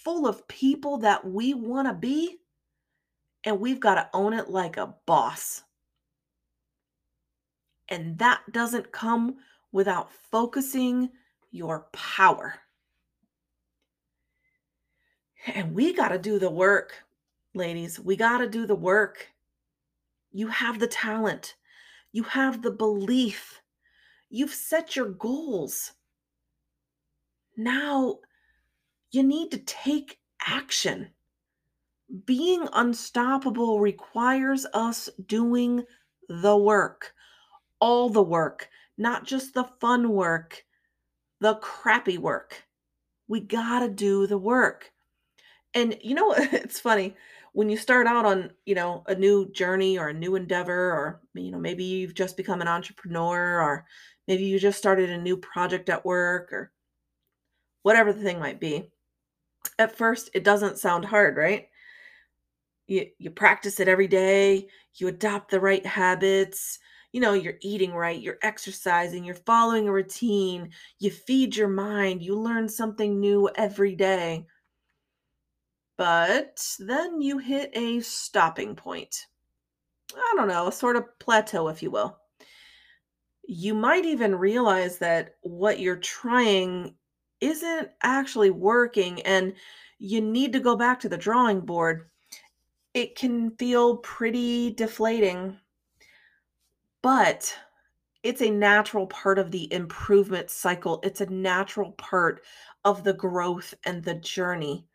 full 0.05 0.27
of 0.27 0.47
people 0.47 0.99
that 0.99 1.27
we 1.27 1.55
want 1.55 1.89
to 1.89 1.95
be, 1.95 2.39
and 3.43 3.59
we've 3.59 3.81
got 3.81 3.95
to 3.97 4.09
own 4.13 4.35
it 4.35 4.51
like 4.51 4.77
a 4.77 4.95
boss. 5.07 5.63
And 7.89 8.19
that 8.19 8.41
doesn't 8.53 8.93
come 8.93 9.37
without 9.73 10.13
focusing 10.31 11.11
your 11.51 11.89
power. 11.93 12.55
And 15.47 15.75
we 15.75 15.93
got 15.93 16.09
to 16.09 16.19
do 16.19 16.39
the 16.39 16.51
work, 16.51 17.05
ladies. 17.55 18.01
We 18.01 18.17
got 18.17 18.39
to 18.39 18.49
do 18.49 18.67
the 18.67 18.75
work. 18.75 19.29
You 20.33 20.49
have 20.49 20.81
the 20.81 20.89
talent, 20.89 21.55
you 22.11 22.25
have 22.25 22.61
the 22.61 22.73
belief, 22.73 23.61
you've 24.31 24.53
set 24.53 24.97
your 24.97 25.11
goals. 25.11 25.93
Now 27.57 28.19
you 29.14 29.23
need 29.23 29.50
to 29.52 29.59
take 29.59 30.18
action. 30.47 31.11
Being 32.26 32.68
unstoppable 32.73 33.80
requires 33.80 34.66
us 34.75 35.09
doing 35.26 35.85
the 36.28 36.56
work, 36.56 37.14
all 37.80 38.09
the 38.11 38.23
work, 38.23 38.68
not 38.99 39.25
just 39.25 39.54
the 39.54 39.64
fun 39.80 40.11
work, 40.11 40.64
the 41.40 41.54
crappy 41.56 42.18
work. 42.18 42.64
We 43.28 43.40
got 43.40 43.80
to 43.80 43.88
do 43.88 44.26
the 44.26 44.38
work. 44.38 44.92
And 45.75 45.97
you 46.02 46.14
know, 46.14 46.33
it's 46.37 46.80
funny 46.80 47.16
when 47.52 47.68
you 47.68 47.76
start 47.76 48.06
out 48.06 48.26
on, 48.26 48.50
you 48.66 48.75
know, 48.75 49.04
a 49.06 49.14
new 49.14 49.50
journey 49.52 49.97
or 49.97 50.09
a 50.09 50.14
new 50.14 50.35
endeavor, 50.35 50.90
or, 50.92 51.21
you 51.35 51.52
know, 51.52 51.59
maybe 51.59 51.85
you've 51.85 52.14
just 52.14 52.37
become 52.37 52.61
an 52.61 52.68
entrepreneur, 52.68 53.61
or 53.61 53.87
maybe 54.26 54.44
you 54.44 54.59
just 54.59 54.76
started 54.76 55.09
a 55.09 55.18
new 55.18 55.37
project 55.37 55.88
at 55.88 56.04
work, 56.04 56.52
or 56.52 56.73
whatever 57.83 58.12
the 58.12 58.23
thing 58.23 58.40
might 58.40 58.59
be. 58.59 58.90
At 59.78 59.97
first, 59.97 60.30
it 60.35 60.44
doesn't 60.44 60.78
sound 60.78 61.04
hard, 61.04 61.37
right? 61.37 61.68
You, 62.87 63.06
you 63.18 63.30
practice 63.30 63.80
it 63.80 63.88
every 63.88 64.09
day, 64.09 64.68
you 64.94 65.09
adopt 65.09 65.50
the 65.50 65.61
right 65.61 65.85
habits, 65.85 66.78
you 67.12 67.21
know, 67.21 67.33
you're 67.33 67.59
eating 67.61 67.92
right, 67.92 68.21
you're 68.21 68.38
exercising, 68.42 69.25
you're 69.25 69.37
following 69.37 69.88
a 69.88 69.92
routine, 69.92 70.71
you 70.99 71.11
feed 71.11 71.54
your 71.54 71.68
mind, 71.68 72.23
you 72.23 72.38
learn 72.38 72.68
something 72.68 73.21
new 73.21 73.49
every 73.54 73.94
day. 73.94 74.47
But 75.97 76.66
then 76.80 77.21
you 77.21 77.38
hit 77.38 77.71
a 77.75 78.00
stopping 78.00 78.75
point. 78.75 79.26
I 80.12 80.35
don't 80.37 80.49
know, 80.49 80.66
a 80.66 80.73
sort 80.73 80.97
of 80.97 81.18
plateau, 81.18 81.68
if 81.68 81.83
you 81.83 81.90
will. 81.90 82.18
You 83.47 83.75
might 83.75 84.04
even 84.04 84.35
realize 84.35 84.99
that 84.99 85.37
what 85.42 85.78
you're 85.78 85.97
trying 85.97 86.97
isn't 87.41 87.91
actually 88.03 88.50
working 88.50 89.23
and 89.23 89.55
you 89.99 90.21
need 90.21 90.53
to 90.53 90.61
go 90.61 90.76
back 90.76 91.00
to 91.00 91.09
the 91.09 91.17
drawing 91.19 91.61
board. 91.61 92.11
It 92.95 93.17
can 93.17 93.53
feel 93.57 93.99
pretty 93.99 94.73
deflating, 94.73 95.59
but 97.03 97.57
it's 98.23 98.43
a 98.43 98.50
natural 98.50 99.07
part 99.09 99.38
of 99.38 99.50
the 99.50 99.73
improvement 99.73 100.50
cycle. 100.50 101.00
It's 101.05 101.21
a 101.21 101.26
natural 101.26 101.93
part 101.93 102.43
of 102.85 103.05
the 103.05 103.14
growth 103.14 103.75
and 103.85 104.03
the 104.03 104.14
journey. 104.17 104.87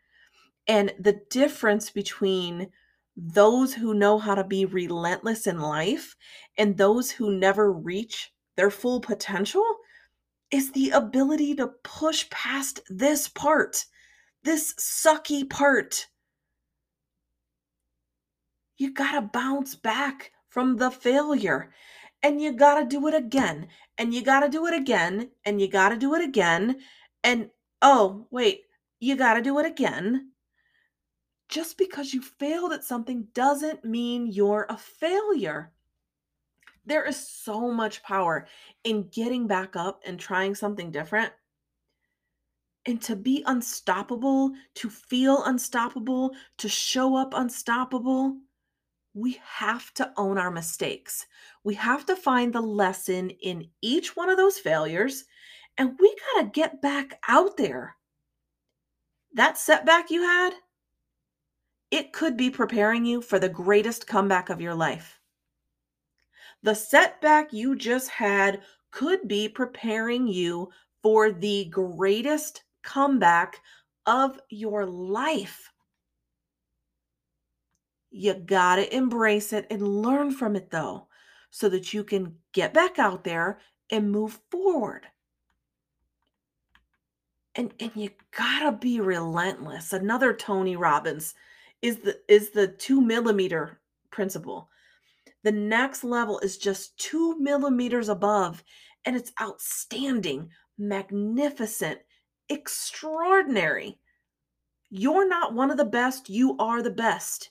And 0.67 0.93
the 0.99 1.21
difference 1.31 1.91
between 1.91 2.71
those 3.17 3.73
who 3.73 3.93
know 3.95 4.19
how 4.19 4.35
to 4.35 4.43
be 4.45 4.65
relentless 4.65 5.47
in 5.47 5.59
life 5.59 6.15
and 6.57 6.77
those 6.77 7.11
who 7.11 7.31
never 7.37 7.71
reach 7.73 8.33
their 8.57 8.71
full 8.71 9.01
potential 9.01 9.65
is 10.51 10.71
the 10.71 10.91
ability 10.91 11.55
to 11.55 11.67
push 11.83 12.29
past 12.29 12.81
this 12.89 13.27
part, 13.27 13.85
this 14.43 14.73
sucky 14.75 15.47
part. 15.49 16.07
You 18.77 18.93
got 18.93 19.11
to 19.13 19.21
bounce 19.21 19.75
back 19.75 20.31
from 20.49 20.77
the 20.77 20.89
failure 20.89 21.71
and 22.23 22.41
you 22.41 22.53
got 22.53 22.79
to 22.79 22.85
do 22.85 23.07
it 23.07 23.13
again 23.13 23.67
and 23.97 24.13
you 24.13 24.23
got 24.23 24.41
to 24.41 24.49
do 24.49 24.65
it 24.65 24.73
again 24.73 25.29
and 25.45 25.61
you 25.61 25.67
got 25.67 25.89
to 25.89 25.97
do 25.97 26.15
it 26.15 26.23
again. 26.23 26.77
And 27.23 27.49
oh, 27.81 28.27
wait, 28.31 28.63
you 28.99 29.15
got 29.15 29.35
to 29.35 29.41
do 29.41 29.59
it 29.59 29.65
again. 29.65 30.31
Just 31.49 31.77
because 31.77 32.13
you 32.13 32.21
failed 32.21 32.73
at 32.73 32.83
something 32.83 33.27
doesn't 33.33 33.83
mean 33.83 34.27
you're 34.27 34.67
a 34.69 34.77
failure. 34.77 35.71
There 36.89 37.05
is 37.05 37.17
so 37.17 37.71
much 37.71 38.01
power 38.01 38.47
in 38.83 39.09
getting 39.09 39.45
back 39.45 39.75
up 39.75 40.01
and 40.07 40.19
trying 40.19 40.55
something 40.55 40.89
different. 40.89 41.31
And 42.87 42.99
to 43.03 43.15
be 43.15 43.43
unstoppable, 43.45 44.53
to 44.73 44.89
feel 44.89 45.43
unstoppable, 45.43 46.31
to 46.57 46.67
show 46.67 47.15
up 47.15 47.35
unstoppable, 47.35 48.37
we 49.13 49.39
have 49.45 49.93
to 49.95 50.11
own 50.17 50.39
our 50.39 50.49
mistakes. 50.49 51.27
We 51.63 51.75
have 51.75 52.07
to 52.07 52.15
find 52.15 52.51
the 52.51 52.61
lesson 52.61 53.29
in 53.29 53.69
each 53.83 54.15
one 54.15 54.29
of 54.29 54.37
those 54.37 54.57
failures, 54.57 55.25
and 55.77 55.95
we 55.99 56.15
got 56.33 56.41
to 56.41 56.49
get 56.49 56.81
back 56.81 57.19
out 57.27 57.55
there. 57.55 57.97
That 59.33 59.59
setback 59.59 60.09
you 60.09 60.23
had, 60.23 60.53
it 61.91 62.13
could 62.13 62.35
be 62.35 62.49
preparing 62.49 63.05
you 63.05 63.21
for 63.21 63.37
the 63.37 63.47
greatest 63.47 64.07
comeback 64.07 64.49
of 64.49 64.59
your 64.59 64.73
life. 64.73 65.18
The 66.63 66.73
setback 66.73 67.53
you 67.53 67.75
just 67.75 68.09
had 68.09 68.61
could 68.91 69.27
be 69.27 69.47
preparing 69.47 70.27
you 70.27 70.69
for 71.01 71.31
the 71.31 71.65
greatest 71.65 72.63
comeback 72.83 73.57
of 74.05 74.39
your 74.49 74.85
life. 74.85 75.71
You 78.11 78.33
got 78.33 78.77
to 78.77 78.95
embrace 78.95 79.53
it 79.53 79.67
and 79.69 80.01
learn 80.01 80.31
from 80.31 80.55
it, 80.55 80.71
though, 80.71 81.07
so 81.51 81.69
that 81.69 81.93
you 81.93 82.03
can 82.03 82.35
get 82.53 82.73
back 82.73 82.99
out 82.99 83.23
there 83.23 83.59
and 83.91 84.11
move 84.11 84.39
forward. 84.49 85.05
And, 87.55 87.73
and 87.79 87.91
you 87.95 88.09
gotta 88.35 88.71
be 88.71 88.99
relentless. 88.99 89.93
Another 89.93 90.33
Tony 90.33 90.75
Robbins 90.75 91.35
is 91.81 91.97
the 91.97 92.19
is 92.27 92.51
the 92.51 92.67
two 92.67 93.01
millimeter 93.01 93.79
principle. 94.11 94.69
The 95.43 95.51
next 95.51 96.03
level 96.03 96.39
is 96.39 96.57
just 96.57 96.97
two 96.97 97.39
millimeters 97.39 98.09
above, 98.09 98.63
and 99.05 99.15
it's 99.15 99.31
outstanding, 99.41 100.49
magnificent, 100.77 101.99
extraordinary. 102.49 103.99
You're 104.89 105.27
not 105.27 105.53
one 105.53 105.71
of 105.71 105.77
the 105.77 105.85
best, 105.85 106.29
you 106.29 106.57
are 106.57 106.81
the 106.81 106.91
best 106.91 107.49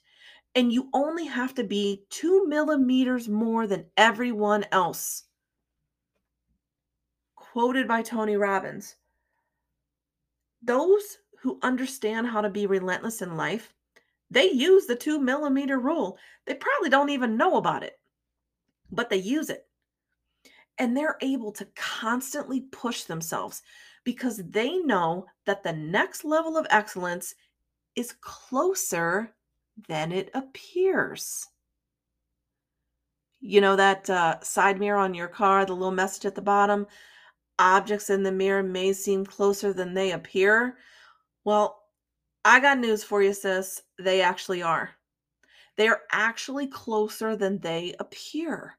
and 0.55 0.73
you 0.73 0.89
only 0.93 1.27
have 1.27 1.55
to 1.55 1.65
be 1.65 2.05
two 2.11 2.47
millimeters 2.47 3.29
more 3.29 3.67
than 3.67 3.87
everyone 3.97 4.65
else. 4.73 5.25
Quoted 7.37 7.87
by 7.87 8.03
Tony 8.03 8.37
Robbins. 8.37 8.97
Those 10.63 11.19
who 11.43 11.59
understand 11.63 12.27
how 12.27 12.41
to 12.41 12.51
be 12.51 12.67
relentless 12.67 13.23
in 13.23 13.37
life, 13.37 13.73
they 14.31 14.51
use 14.51 14.87
the 14.87 14.97
two 14.97 15.19
millimeter 15.19 15.79
rule. 15.79 16.19
They 16.47 16.55
probably 16.55 16.91
don't 16.91 17.11
even 17.11 17.37
know 17.37 17.57
about 17.57 17.83
it, 17.83 17.99
but 18.91 19.11
they 19.11 19.17
use 19.17 19.51
it. 19.51 19.67
And 20.79 20.97
they're 20.97 21.17
able 21.23 21.53
to 21.53 21.67
constantly 21.75 22.61
push 22.61 23.05
themselves 23.05 23.63
because 24.05 24.39
they 24.39 24.79
know 24.79 25.27
that 25.45 25.63
the 25.63 25.73
next 25.73 26.25
level 26.25 26.57
of 26.57 26.67
excellence 26.71 27.35
is 27.97 28.15
closer 28.21 29.35
than 29.89 30.13
it 30.13 30.31
appears. 30.35 31.47
You 33.41 33.61
know 33.61 33.77
that 33.77 34.09
uh, 34.11 34.41
side 34.41 34.79
mirror 34.79 34.99
on 34.99 35.15
your 35.15 35.29
car, 35.29 35.65
the 35.65 35.73
little 35.73 35.91
message 35.91 36.27
at 36.27 36.35
the 36.35 36.43
bottom? 36.43 36.87
Objects 37.59 38.11
in 38.11 38.23
the 38.23 38.33
mirror 38.33 38.63
may 38.63 38.93
seem 38.93 39.25
closer 39.25 39.73
than 39.73 39.95
they 39.95 40.13
appear. 40.13 40.79
Well, 41.45 41.83
I 42.45 42.61
got 42.61 42.79
news 42.79 43.03
for 43.05 43.23
you, 43.23 43.33
sis. 43.33 43.83
They 43.99 44.21
actually 44.23 44.63
are. 44.63 44.91
They 45.77 45.89
are 45.89 46.03
actually 46.13 46.67
closer 46.67 47.37
than 47.37 47.59
they 47.59 47.95
appear. 47.99 48.79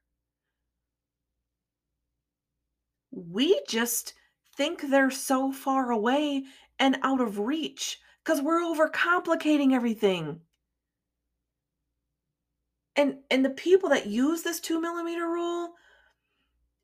We 3.10 3.60
just 3.68 4.14
think 4.56 4.82
they're 4.82 5.10
so 5.10 5.52
far 5.52 5.90
away 5.90 6.44
and 6.78 6.98
out 7.02 7.20
of 7.20 7.38
reach 7.38 8.00
because 8.24 8.42
we're 8.42 8.60
overcomplicating 8.60 9.72
everything 9.72 10.40
and 12.96 13.16
and 13.30 13.44
the 13.44 13.50
people 13.50 13.88
that 13.88 14.06
use 14.06 14.42
this 14.42 14.60
two 14.60 14.80
millimeter 14.80 15.26
rule 15.26 15.74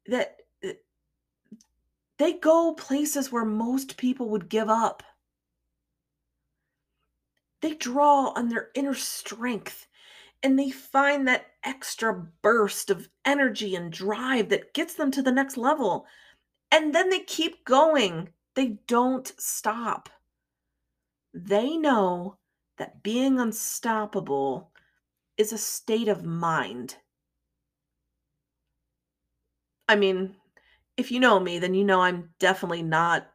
that 0.07 0.37
eh, 0.63 0.73
they 2.19 2.33
go 2.35 2.73
places 2.75 3.31
where 3.31 3.45
most 3.45 3.97
people 3.97 4.29
would 4.31 4.49
give 4.49 4.71
up 4.71 5.03
they 7.67 7.75
draw 7.75 8.33
on 8.37 8.49
their 8.49 8.71
inner 8.75 8.95
strength 8.95 9.89
and 10.41 10.57
they 10.57 10.71
find 10.71 11.27
that 11.27 11.47
extra 11.65 12.15
burst 12.15 12.91
of 12.91 13.09
energy 13.25 13.75
and 13.75 13.91
drive 13.91 14.49
that 14.51 14.73
gets 14.73 14.95
them 14.95 15.11
to 15.11 15.21
the 15.21 15.33
next 15.33 15.57
level 15.57 16.07
and 16.71 16.95
then 16.95 17.11
they 17.11 17.19
keep 17.19 17.65
going 17.65 18.29
they 18.55 18.79
don't 18.87 19.33
stop 19.37 20.09
they 21.35 21.77
know 21.77 22.37
that 22.79 23.03
being 23.03 23.41
unstoppable 23.41 24.71
is 25.37 25.53
a 25.53 25.59
state 25.59 26.09
of 26.09 26.25
mind. 26.25 26.97
I 29.89 29.97
mean, 29.97 30.35
if 30.97 31.11
you 31.11 31.21
know 31.21 31.39
me, 31.39 31.59
then 31.59 31.75
you 31.75 31.85
know 31.85 32.01
I'm 32.01 32.31
definitely 32.39 32.83
not 32.83 33.31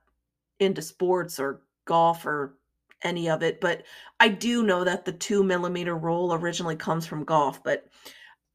into 0.60 0.82
sports 0.82 1.40
or 1.40 1.62
golf 1.86 2.26
or 2.26 2.58
any 3.04 3.30
of 3.30 3.44
it, 3.44 3.60
but 3.62 3.84
I 4.20 4.30
do 4.30 4.64
know 4.64 4.84
that 4.84 5.06
the 5.06 5.12
two 5.14 5.44
millimeter 5.44 5.96
rule 5.98 6.34
originally 6.34 6.76
comes 6.76 7.06
from 7.06 7.24
golf, 7.26 7.64
but 7.64 7.88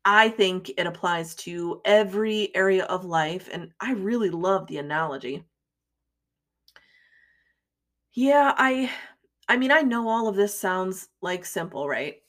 I 0.04 0.30
think 0.30 0.70
it 0.78 0.86
applies 0.86 1.34
to 1.36 1.80
every 1.84 2.54
area 2.56 2.84
of 2.86 3.04
life, 3.04 3.48
and 3.52 3.72
I 3.80 3.92
really 3.94 4.30
love 4.30 4.66
the 4.68 4.78
analogy. 4.78 5.44
Yeah, 8.14 8.54
I 8.56 8.90
I 9.48 9.56
mean, 9.56 9.70
I 9.70 9.82
know 9.82 10.08
all 10.08 10.26
of 10.28 10.34
this 10.36 10.58
sounds 10.58 11.08
like 11.20 11.44
simple, 11.44 11.88
right? 11.88 12.22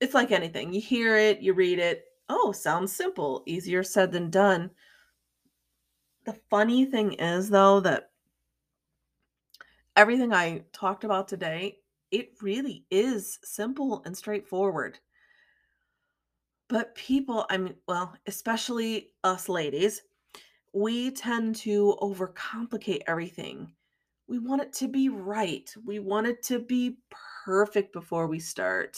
It's 0.00 0.14
like 0.14 0.32
anything. 0.32 0.72
You 0.74 0.80
hear 0.82 1.16
it, 1.18 1.40
you 1.42 1.54
read 1.54 1.78
it. 1.80 2.04
Oh, 2.28 2.52
sounds 2.52 2.92
simple. 2.94 3.42
Easier 3.46 3.82
said 3.84 4.12
than 4.12 4.30
done. 4.30 4.72
The 6.24 6.32
funny 6.50 6.84
thing 6.84 7.12
is, 7.12 7.50
though, 7.50 7.80
that 7.80 8.11
everything 9.96 10.32
I 10.32 10.64
talked 10.72 11.04
about 11.04 11.28
today, 11.28 11.78
it 12.10 12.30
really 12.40 12.84
is 12.90 13.38
simple 13.42 14.02
and 14.04 14.16
straightforward. 14.16 14.98
But 16.68 16.94
people, 16.94 17.46
I 17.50 17.58
mean, 17.58 17.74
well, 17.86 18.14
especially 18.26 19.12
us 19.24 19.48
ladies, 19.48 20.02
we 20.72 21.10
tend 21.10 21.56
to 21.56 21.96
overcomplicate 22.00 23.02
everything. 23.06 23.72
We 24.26 24.38
want 24.38 24.62
it 24.62 24.72
to 24.74 24.88
be 24.88 25.08
right. 25.10 25.70
We 25.84 25.98
want 25.98 26.26
it 26.26 26.42
to 26.44 26.58
be 26.58 26.96
perfect 27.44 27.92
before 27.92 28.26
we 28.26 28.38
start. 28.38 28.96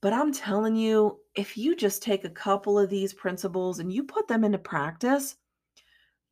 But 0.00 0.12
I'm 0.12 0.32
telling 0.32 0.76
you, 0.76 1.20
if 1.34 1.56
you 1.56 1.74
just 1.74 2.02
take 2.02 2.24
a 2.24 2.30
couple 2.30 2.78
of 2.78 2.90
these 2.90 3.14
principles 3.14 3.78
and 3.78 3.92
you 3.92 4.04
put 4.04 4.28
them 4.28 4.44
into 4.44 4.58
practice, 4.58 5.36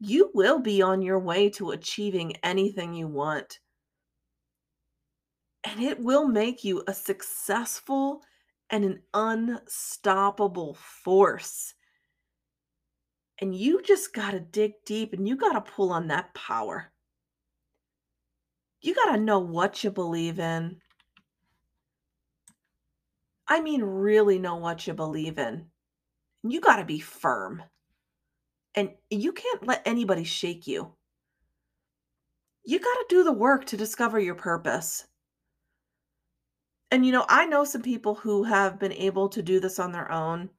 you 0.01 0.31
will 0.33 0.59
be 0.59 0.81
on 0.81 1.03
your 1.03 1.19
way 1.19 1.51
to 1.51 1.71
achieving 1.71 2.35
anything 2.43 2.95
you 2.95 3.07
want. 3.07 3.61
And 5.65 5.83
it 5.83 6.01
will 6.01 6.27
make 6.27 6.65
you 6.65 6.83
a 6.89 6.95
successful 6.95 8.23
and 8.71 8.85
an 8.85 9.03
unstoppable 9.13 10.75
force. 10.75 11.75
And 13.41 13.55
you 13.55 13.83
just 13.83 14.15
got 14.15 14.31
to 14.31 14.41
dig 14.41 14.73
deep 14.87 15.13
and 15.13 15.29
you 15.29 15.37
got 15.37 15.53
to 15.53 15.71
pull 15.73 15.93
on 15.93 16.09
that 16.09 16.33
power. 16.35 16.91
You 18.81 18.95
got 18.95 19.13
to 19.13 19.21
know 19.21 19.39
what 19.39 19.85
you 19.85 19.91
believe 19.91 20.39
in. 20.39 20.81
I 23.47 23.61
mean, 23.61 23.83
really 23.83 24.39
know 24.39 24.57
what 24.57 24.87
you 24.87 24.95
believe 24.95 25.39
in. 25.39 25.67
You 26.43 26.61
got 26.61 26.77
to 26.77 26.85
be 26.85 27.01
firm. 27.01 27.63
And 28.75 28.91
you 29.11 29.33
can't 29.33 29.67
let 29.67 29.83
anybody 29.85 30.25
shake 30.25 30.67
you. 30.67 30.93
You 32.65 32.79
got 32.79 32.95
to 32.95 33.07
do 33.09 33.25
the 33.25 33.33
work 33.33 33.65
to 33.67 33.77
discover 33.77 34.21
your 34.21 34.35
purpose. 34.35 35.07
And, 36.91 37.07
you 37.07 37.13
know, 37.13 37.25
I 37.29 37.47
know 37.47 37.65
some 37.65 37.83
people 37.83 38.15
who 38.15 38.43
have 38.45 38.79
been 38.79 38.93
able 38.93 39.29
to 39.31 39.43
do 39.43 39.61
this 39.61 39.79
on 39.79 39.93
their 39.93 40.11
own. 40.11 40.51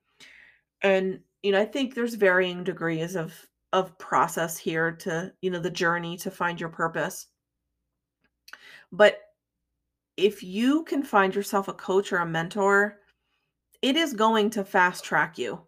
And, 0.82 1.19
you 1.43 1.52
know, 1.52 1.62
I 1.62 1.65
think 1.65 1.93
there's 1.93 2.15
varying 2.15 2.63
degrees 2.63 3.15
of 3.15 3.34
of 3.74 3.97
process 3.97 4.58
here 4.58 4.91
to, 4.91 5.32
you 5.41 5.50
know, 5.50 5.60
the 5.60 5.69
journey 5.69 6.17
to 6.17 6.30
find 6.30 6.60
your 6.60 6.69
purpose. 6.69 7.28
But 8.91 9.19
if 10.17 10.43
you 10.43 10.84
can 10.84 11.04
find 11.04 11.34
yourself 11.34 11.69
a 11.69 11.74
coach 11.74 12.12
or 12.12 12.17
a 12.17 12.26
mentor, 12.26 13.00
it 13.82 13.95
is 13.95 14.13
going 14.13 14.50
to 14.52 14.65
fast 14.65 15.06
track 15.06 15.38
you. 15.38 15.62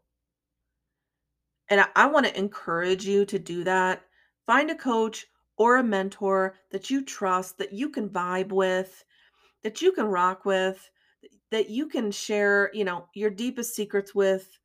And 1.74 1.84
I, 1.96 2.06
want 2.06 2.28
to 2.28 2.38
encourage 2.38 3.04
you 3.04 3.26
to 3.26 3.40
do 3.40 3.64
that. 3.64 4.04
Find 4.46 4.70
a 4.70 4.76
coach 4.76 5.26
or 5.58 5.78
a 5.78 5.84
mentor 5.84 6.54
that 6.70 6.92
you 6.92 7.04
trust, 7.04 7.58
that 7.58 7.74
you 7.74 7.90
can 7.90 8.08
vibe 8.08 8.52
with, 8.52 9.04
that 9.64 9.82
you 9.82 9.92
can 9.92 10.06
rock 10.06 10.46
with, 10.46 10.88
that 11.50 11.72
you 11.72 11.88
can 11.88 12.12
share, 12.12 12.70
you 12.76 12.84
know, 12.84 13.08
your 13.16 13.32
deepest 13.32 13.74
secrets 13.74 14.14
with. 14.14 14.60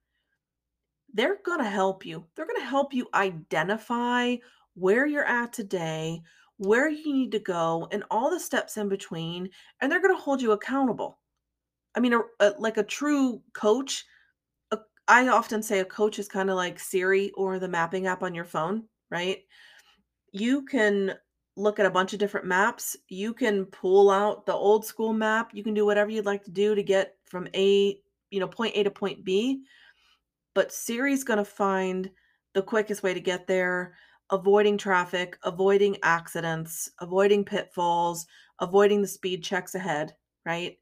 They're 1.14 1.38
going 1.46 1.60
to 1.60 1.70
help 1.70 2.04
you. 2.04 2.26
They're 2.36 2.46
going 2.46 2.60
to 2.60 2.66
help 2.66 2.92
you 2.92 3.08
identify 3.14 4.36
where 4.74 5.06
you're 5.06 5.24
at 5.24 5.54
today, 5.54 6.20
where 6.58 6.90
you 6.90 7.14
need 7.14 7.32
to 7.32 7.38
go, 7.38 7.88
and 7.90 8.04
all 8.10 8.28
the 8.28 8.38
steps 8.38 8.76
in 8.76 8.90
between, 8.90 9.48
and 9.80 9.90
they're 9.90 10.02
going 10.02 10.14
to 10.14 10.20
hold 10.20 10.42
you 10.42 10.52
accountable. 10.52 11.20
I 11.94 12.00
mean, 12.00 12.12
a, 12.12 12.20
a, 12.40 12.52
like 12.58 12.76
a 12.76 12.82
true 12.82 13.40
coach, 13.54 14.04
I 15.08 15.26
often 15.28 15.62
say 15.62 15.80
a 15.80 15.84
coach 15.84 16.18
is 16.18 16.28
kind 16.28 16.50
of 16.50 16.56
like 16.56 16.78
Siri 16.78 17.30
or 17.32 17.58
the 17.58 17.68
mapping 17.68 18.06
app 18.06 18.22
on 18.22 18.34
your 18.34 18.44
phone, 18.44 18.84
right? 19.10 19.44
You 20.32 20.64
can 20.64 21.14
look 21.56 21.80
at 21.80 21.86
a 21.86 21.90
bunch 21.90 22.12
of 22.12 22.20
different 22.20 22.46
maps. 22.46 22.96
You 23.08 23.34
can 23.34 23.66
pull 23.66 24.10
out 24.10 24.46
the 24.46 24.54
old 24.54 24.84
school 24.84 25.12
map. 25.12 25.50
You 25.54 25.64
can 25.64 25.74
do 25.74 25.86
whatever 25.86 26.10
you'd 26.10 26.26
like 26.26 26.44
to 26.44 26.50
do 26.50 26.74
to 26.74 26.82
get 26.82 27.16
from 27.26 27.48
A, 27.54 28.00
you 28.30 28.40
know, 28.40 28.48
point 28.48 28.76
A 28.76 28.84
to 28.84 28.90
point 28.90 29.24
B. 29.24 29.62
But 30.54 30.72
Siri's 30.72 31.24
going 31.24 31.38
to 31.38 31.44
find 31.44 32.10
the 32.54 32.62
quickest 32.62 33.02
way 33.02 33.14
to 33.14 33.20
get 33.20 33.46
there, 33.46 33.96
avoiding 34.30 34.78
traffic, 34.78 35.38
avoiding 35.44 35.96
accidents, 36.02 36.90
avoiding 37.00 37.44
pitfalls, 37.44 38.26
avoiding 38.60 39.02
the 39.02 39.08
speed 39.08 39.42
checks 39.44 39.74
ahead, 39.74 40.14
right? 40.44 40.78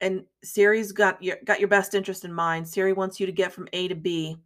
And 0.00 0.24
Siri's 0.44 0.92
got 0.92 1.22
your 1.22 1.36
got 1.44 1.58
your 1.58 1.68
best 1.68 1.94
interest 1.94 2.24
in 2.24 2.32
mind. 2.32 2.68
Siri 2.68 2.92
wants 2.92 3.18
you 3.18 3.26
to 3.26 3.32
get 3.32 3.52
from 3.52 3.68
A 3.72 3.88
to 3.88 3.94
B 3.94 4.36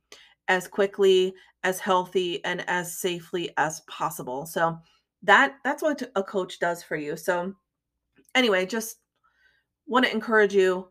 as 0.49 0.69
quickly, 0.69 1.35
as 1.65 1.81
healthy, 1.81 2.45
and 2.45 2.69
as 2.69 2.99
safely 2.99 3.51
as 3.57 3.81
possible. 3.89 4.47
So 4.47 4.79
that 5.23 5.57
that's 5.65 5.83
what 5.83 6.03
a 6.15 6.23
coach 6.23 6.59
does 6.59 6.83
for 6.83 6.97
you. 6.97 7.17
So 7.17 7.55
anyway, 8.35 8.67
just 8.67 8.99
want 9.87 10.05
to 10.07 10.13
encourage 10.13 10.55
you 10.55 10.89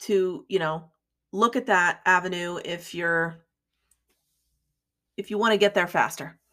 to, 0.00 0.44
you 0.48 0.58
know, 0.58 0.90
look 1.32 1.56
at 1.56 1.66
that 1.66 2.00
avenue 2.04 2.58
if 2.64 2.94
you're 2.94 3.38
if 5.16 5.30
you 5.30 5.38
want 5.38 5.52
to 5.52 5.58
get 5.58 5.74
there 5.74 5.88
faster. 5.88 6.38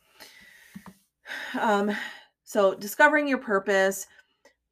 Um 1.60 1.96
so 2.44 2.74
discovering 2.74 3.28
your 3.28 3.38
purpose, 3.38 4.08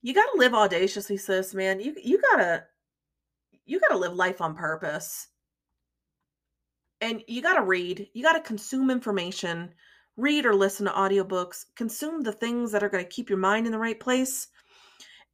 you 0.07 0.13
got 0.13 0.31
to 0.31 0.39
live 0.39 0.53
audaciously, 0.53 1.17
sis, 1.17 1.53
man. 1.53 1.81
You 1.81 1.93
you 2.01 2.21
got 2.21 2.37
to 2.37 2.63
you 3.65 3.77
got 3.77 3.89
to 3.89 3.97
live 3.97 4.13
life 4.13 4.39
on 4.39 4.55
purpose. 4.55 5.27
And 7.01 7.21
you 7.27 7.41
got 7.41 7.55
to 7.55 7.63
read. 7.63 8.07
You 8.13 8.23
got 8.23 8.33
to 8.33 8.39
consume 8.39 8.89
information, 8.89 9.73
read 10.15 10.45
or 10.45 10.55
listen 10.55 10.85
to 10.85 10.93
audiobooks, 10.93 11.65
consume 11.75 12.21
the 12.21 12.31
things 12.31 12.71
that 12.71 12.83
are 12.83 12.89
to 13.03 13.09
keep 13.09 13.29
your 13.29 13.37
mind 13.37 13.65
in 13.65 13.73
the 13.73 13.77
right 13.77 13.99
place 13.99 14.47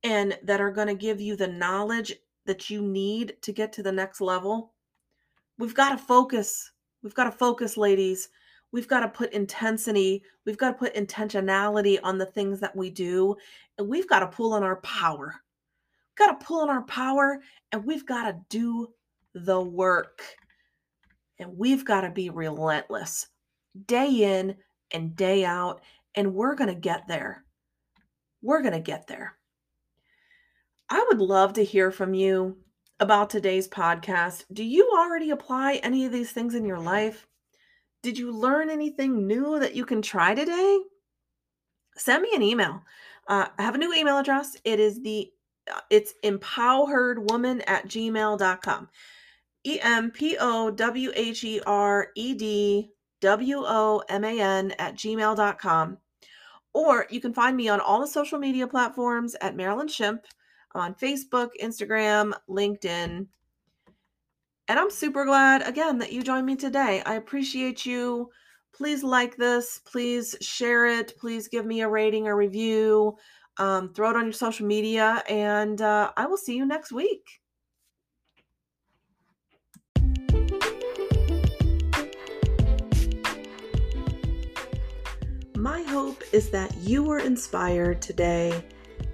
and 0.04 0.40
that 0.42 0.60
are 0.60 0.72
to 0.88 0.96
give 0.96 1.22
you 1.22 1.36
the 1.36 1.48
knowledge 1.48 2.12
that 2.48 2.72
you 2.72 2.82
need 2.82 3.36
to 3.44 3.54
get 3.54 3.74
to 3.74 3.84
the 3.84 3.92
next 3.92 4.22
level. 4.22 4.74
We've 5.60 5.76
got 5.76 5.92
to 5.92 6.04
focus. 6.04 6.72
We've 7.04 7.14
got 7.14 7.26
to 7.26 7.32
focus, 7.32 7.78
ladies. 7.78 8.28
We've 8.74 8.88
got 8.88 9.02
to 9.02 9.08
put 9.08 9.32
intensity, 9.32 10.24
we've 10.46 10.58
got 10.58 10.72
to 10.72 10.78
put 10.78 10.96
intentionality 10.96 12.00
on 12.04 12.18
the 12.18 12.26
things 12.26 12.60
that 12.60 12.76
we 12.76 12.90
do, 12.90 13.36
and 13.78 13.88
we've 13.88 14.10
got 14.10 14.20
to 14.20 14.28
pull 14.28 14.54
on 14.54 14.64
our 14.64 14.82
power. 14.82 15.36
We've 16.10 16.28
got 16.28 16.40
to 16.40 16.46
pull 16.46 16.62
on 16.62 16.70
our 16.70 16.84
power 16.84 17.40
and 17.72 17.86
we've 17.86 18.06
got 18.06 18.30
to 18.30 18.38
do 18.50 18.90
the 19.34 19.62
work. 19.62 20.22
And 21.40 21.58
we've 21.58 21.86
got 21.86 22.02
to 22.02 22.12
be 22.12 22.30
relentless 22.30 23.28
day 23.88 24.40
in 24.40 24.56
and 24.92 25.16
day 25.16 25.44
out, 25.44 25.82
and 26.16 26.34
we're 26.34 26.56
going 26.56 26.70
to 26.70 26.80
get 26.80 27.08
there. 27.08 27.44
We're 28.42 28.62
going 28.62 28.74
to 28.74 28.80
get 28.80 29.08
there. 29.08 29.38
I 30.90 31.04
would 31.10 31.20
love 31.20 31.54
to 31.54 31.64
hear 31.64 31.90
from 31.90 32.14
you 32.14 32.58
about 33.00 33.30
today's 33.30 33.68
podcast. 33.68 34.46
Do 34.54 34.64
you 34.64 34.92
already 34.96 35.32
apply 35.32 35.76
any 35.76 36.06
of 36.06 36.12
these 36.12 36.32
things 36.32 36.54
in 36.54 36.66
your 36.66 36.80
life? 36.80 37.28
Did 38.04 38.18
you 38.18 38.32
learn 38.32 38.70
anything 38.70 39.26
new 39.26 39.60
that 39.60 39.76
you 39.76 39.86
can 39.86 40.02
try 40.02 40.36
today? 40.36 40.80
Send 41.96 42.22
me 42.22 42.32
an 42.36 42.44
email. 42.44 42.82
Uh, 43.28 43.48
I 43.58 43.62
have 43.62 43.76
a 43.76 43.78
new 43.78 43.94
email 43.94 44.18
address. 44.18 44.58
It 44.66 44.80
is 44.80 45.02
the 45.02 45.32
uh, 45.72 45.80
it's 45.90 46.14
empowheredwoman 46.24 47.64
at 47.66 47.88
gmail.com. 47.88 48.90
E 49.66 49.80
M 49.82 50.12
P 50.12 50.36
O 50.38 50.70
W 50.70 51.12
H 51.16 51.44
E 51.46 51.62
R 51.66 52.10
E 52.16 52.34
D 52.34 52.90
W 53.22 53.64
O 53.66 54.04
M 54.10 54.26
A 54.26 54.40
N 54.42 54.72
at 54.72 54.96
gmail.com. 54.96 55.98
Or 56.74 57.06
you 57.10 57.22
can 57.22 57.34
find 57.34 57.56
me 57.56 57.70
on 57.70 57.80
all 57.80 58.02
the 58.02 58.08
social 58.08 58.38
media 58.38 58.68
platforms 58.68 59.36
at 59.40 59.56
Marilyn 59.56 59.88
Shimp 59.88 60.26
on 60.76 60.96
Facebook, 60.96 61.52
Instagram, 61.62 62.34
LinkedIn. 62.50 63.28
And 64.70 64.80
I'm 64.80 64.90
super 64.90 65.26
glad 65.26 65.68
again 65.68 65.98
that 66.00 66.14
you 66.14 66.24
joined 66.24 66.46
me 66.46 66.56
today. 66.56 67.02
I 67.06 67.16
appreciate 67.16 67.86
you. 67.86 68.30
Please 68.74 69.04
like 69.04 69.36
this. 69.36 69.80
Please 69.86 70.36
share 70.40 70.86
it. 70.86 71.14
Please 71.20 71.50
give 71.50 71.66
me 71.66 71.82
a 71.82 71.90
rating 71.90 72.28
or 72.28 72.38
review. 72.38 73.18
Um, 73.58 73.94
throw 73.94 74.10
it 74.12 74.16
on 74.16 74.24
your 74.24 74.34
social 74.34 74.66
media. 74.66 75.22
And 75.30 75.82
uh, 75.82 76.12
I 76.16 76.26
will 76.28 76.38
see 76.38 76.56
you 76.56 76.66
next 76.66 76.92
week. 76.94 77.42
My 85.58 85.82
hope 85.84 86.24
is 86.32 86.50
that 86.50 86.76
you 86.78 87.04
were 87.04 87.20
inspired 87.20 88.02
today, 88.02 88.64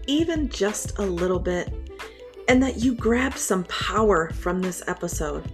even 0.07 0.47
just 0.47 0.97
a 0.99 1.03
little 1.03 1.39
bit, 1.39 1.73
and 2.49 2.61
that 2.63 2.77
you 2.77 2.95
grabbed 2.95 3.37
some 3.37 3.63
power 3.65 4.31
from 4.31 4.59
this 4.59 4.81
episode. 4.87 5.53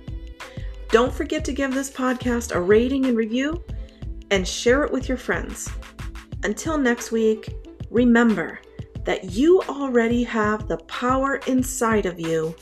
Don't 0.89 1.13
forget 1.13 1.43
to 1.45 1.51
give 1.51 1.73
this 1.73 1.91
podcast 1.91 2.55
a 2.55 2.61
rating 2.61 3.05
and 3.05 3.17
review 3.17 3.61
and 4.31 4.47
share 4.47 4.83
it 4.85 4.91
with 4.93 5.09
your 5.09 5.17
friends. 5.17 5.69
Until 6.43 6.77
next 6.77 7.11
week, 7.11 7.53
remember 7.91 8.61
that 9.03 9.25
you 9.25 9.61
already 9.63 10.23
have 10.23 10.69
the 10.69 10.77
power 10.77 11.41
inside 11.47 12.05
of 12.05 12.17
you 12.17 12.55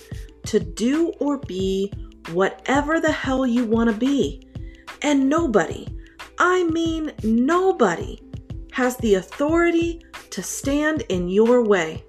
to 0.48 0.60
do 0.60 1.10
or 1.20 1.38
be 1.38 1.94
whatever 2.32 3.00
the 3.00 3.12
hell 3.12 3.46
you 3.46 3.66
want 3.66 3.90
to 3.90 3.96
be. 3.96 4.48
And 5.04 5.30
nobody, 5.30 5.88
I 6.40 6.64
mean 6.64 7.14
nobody, 7.24 8.20
has 8.72 8.98
the 8.98 9.16
authority 9.16 10.04
to 10.32 10.42
stand 10.42 11.04
in 11.10 11.30
your 11.30 11.64
way. 11.64 12.04